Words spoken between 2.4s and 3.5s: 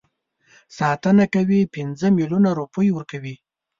روپۍ ورکوي.